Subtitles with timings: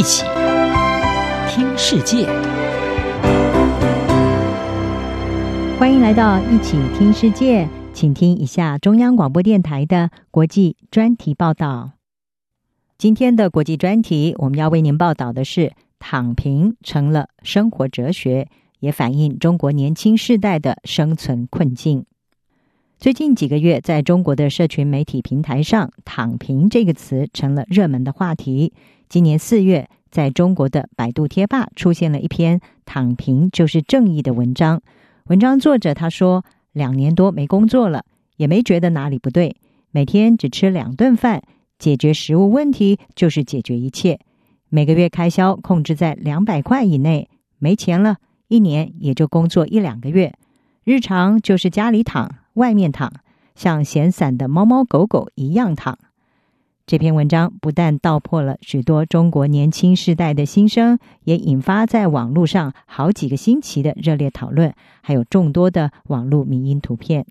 [0.00, 0.24] 一起
[1.46, 2.24] 听世界，
[5.78, 11.90] 欢迎来到一起听世界，请听一下中央广播电台的国际专题报道。
[12.96, 18.48] 今天的国际专题，我们要为您报道的是：躺平成了生活哲学，
[18.78, 22.06] 也反映中国年轻世代的生存困境。
[22.98, 28.72] 最近几个月，在中国的社群媒体平台上，“躺平”这个词成了热门的话题。
[29.08, 34.82] 今年四月，在中国的百度贴吧出现了一篇“躺平就是正义”的文章。
[35.26, 38.04] 文章作者他说，两年多没工作了，
[38.36, 39.56] 也没觉得哪里不对，
[39.90, 41.42] 每天只吃两顿饭，
[41.78, 44.18] 解决食物问题就是解决一切。
[44.68, 48.16] 每个月开销控制在两百块以内，没钱了，
[48.48, 50.34] 一年也就工作一两个月，
[50.84, 52.36] 日常就是家里躺。
[52.54, 53.12] 外面躺，
[53.54, 55.96] 像闲散的猫猫狗狗一样躺。
[56.90, 67.26] 这篇文章不但道破了许多中国年轻世代的心声，也引发在网络上好几个星期的热烈讨论，还有众多的网络迷因图片。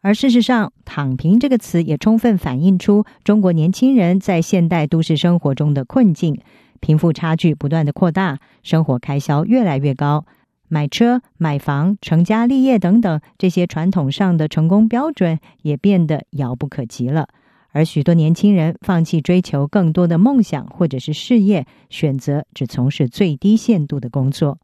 [0.00, 6.40] 而事实上，“躺平”这个词也充分反映出中国年轻人在现代都市生活中的困境：
[6.78, 10.24] 贫富差距不断的扩大，生活开销越来越高。
[10.68, 17.26] 买车、买房、成家立业等等，这些传统上的成功标准也变得遥不可及了。
[17.72, 24.58] 而许多年轻人放弃追求更多的梦想或者是事业，选择只从事最低限度的工作。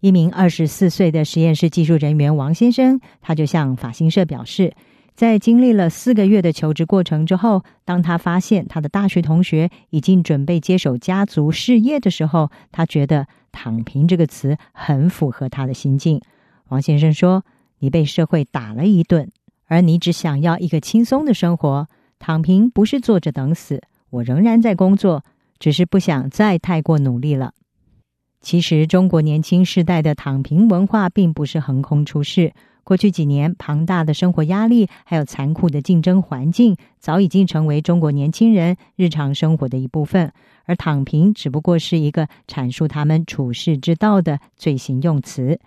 [0.00, 4.74] 一名二十四岁的实验室技术人员王先生，他就向法新社表示，
[5.14, 13.26] 在经历了四个月的求职过程之后，当他发现他的大学同学已经准备接手家族事业的时候，他觉得。
[13.52, 16.20] 躺平这个词很符合他的心境。
[16.68, 17.44] 王先生说
[17.80, 19.28] ：“你被社会打了一顿，
[19.66, 21.88] 而你只想要一个轻松的生活。
[22.20, 25.24] 躺平不是坐着等死，我仍然在工作，
[25.58, 27.54] 只是不想再太过努力了。”
[28.40, 32.52] 其实，中国年轻世代的躺平文化并不是横空出世。
[32.84, 40.32] 过去几年，庞大的生活压力还有残酷的竞争环境，早已经成为中国年轻人日常生活的一部分。
[40.64, 45.58] 而躺平只不过是一个阐述他们处世之道的最新用词。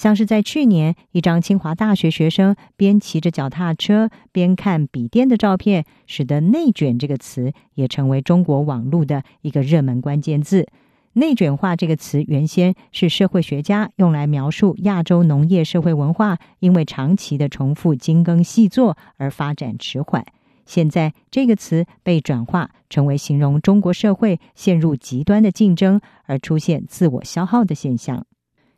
[0.00, 10.66] 像是在去年，一张清华大学学生边骑着脚踏车边看笔电的照片，使得“内卷”这个词也成为中国网络的一个热门关键字。
[11.12, 20.24] 内卷化这个词原先是社会学家用来描述亚洲农业社会文化，因为长期的重复精耕细作而发展迟缓。
[20.64, 28.24] 现在这个词被转化成为形容中国社会陷入极端的竞争而出现自我消耗的现象。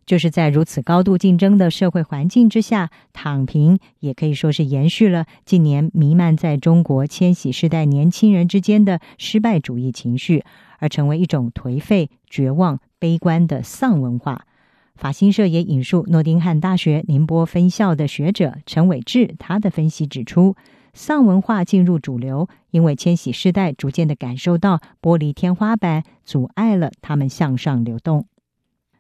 [0.04, 10.44] 就是在如此高度竞争的社会环境之下，躺平也可以说是延续了近年弥漫在中国千禧世代年轻人之间的失败主义情绪。
[10.78, 14.46] 而成为一种颓废、绝望、悲观的丧文化。
[14.96, 20.56] 法新社也引述诺丁汉大学宁波分校的学者陈伟志，他的分析指出，
[20.92, 28.26] 丧文化进入主流，因为千禧世代逐渐的感受到玻璃天花板阻碍了他们向上流动。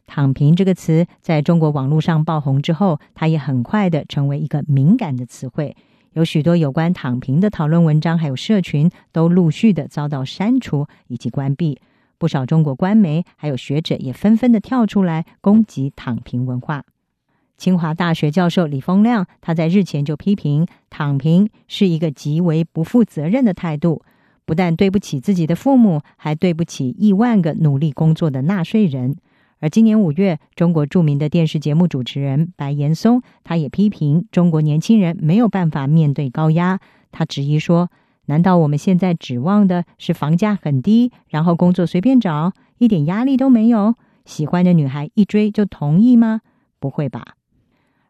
[0.06, 5.76] 躺平这个词在中国网络上爆红之后，它也很快的成为一个敏感的词汇。
[6.12, 11.80] 有许多有关躺平的讨论文章，还有社群都陆续的遭到删除以及关闭。
[12.18, 16.84] 不少中国官媒还有学者也纷纷的跳出来攻击躺平文化。
[17.56, 24.02] 清华大学教授李峰亮，他在日前就批评躺平是一个极为不负责任的态度，
[24.44, 29.16] 不但对不起自己的父母，还对不起亿万个努力工作的纳税人。
[29.62, 36.80] 而今年五月，中国著名的电视节目主持人白岩松，他也批评中国年轻人没有办法面对高压。
[37.12, 37.88] 他质疑说
[38.26, 46.40] ：“难道我们现在指望的是房价很低，然后工作随便找，一点压力都没有，喜欢的女孩一追就同意吗？
[46.80, 47.36] 不会吧。”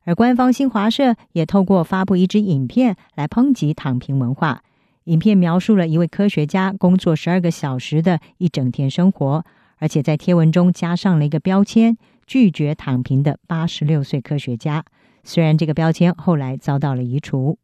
[0.05, 4.63] 而官方新华社也透过发布一支影片来抨击躺平文化。
[5.05, 9.45] 影片描述了一位科学家工作十二个小时的一整天生活。
[9.83, 14.85] 而且在贴文中加上了一个标签：拒绝躺平的八十六岁科学家。
[15.25, 17.59] 虽然这个标签后来遭到了移除。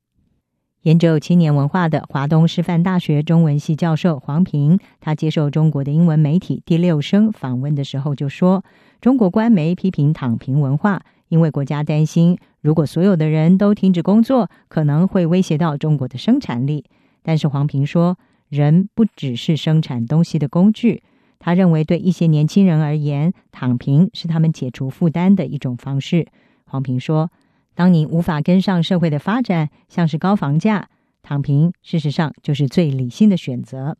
[0.82, 8.64] 研究青年文化的华东师范大学中文系教授黄平，他接受中国的英文媒体第六声访问的时候就说
[9.00, 16.84] ：“中国官媒批评躺平文化，因为国家担心，如果所有的人都停止工作，可能会威胁到中国的生产力。”
[17.22, 18.18] 但是黄平说
[18.50, 21.04] ：“人不只是生产东西的工具。”
[21.48, 26.26] 他认为，对一些年轻人而言，躺平是他们解除负担的一种方式。
[26.66, 27.30] 黄平说
[27.74, 30.90] ：“当你无法跟上社会的发展，像是高房价，
[31.22, 33.96] 躺平事实上就是最理性的选择。”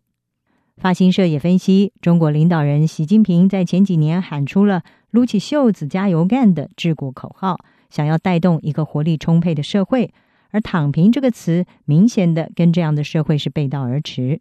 [0.77, 7.59] 法新社也分析，中国领导人习近平在前几年喊出了“撸起袖子加油干”的治国口号，
[7.89, 10.13] 想要带动一个活力充沛的社会。
[10.51, 14.39] 而“躺平”这个词，明显的跟这样的社会是背道而驰。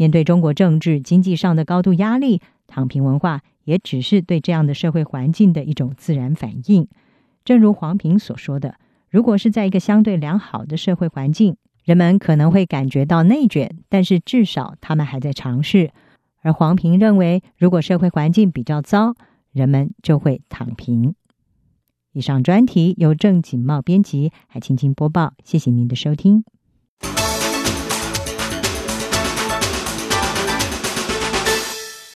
[0.00, 6.88] 面对中国政治经济上的高度压力，躺平文化也只是对这样的社会环境的一种自然反应。
[7.44, 8.76] 正如黄平所说的，
[9.10, 11.54] 如果是在一个相对良好的社会环境，
[11.84, 15.90] 人们可能会感觉到内卷，但是至少他们还在尝试。
[16.40, 19.12] 而黄平认为，如果社会环境比较糟，
[19.52, 21.14] 人们就会躺平。
[22.14, 25.34] 以上专题由郑锦茂编辑，还青青播报。
[25.44, 26.42] 谢谢您的收听。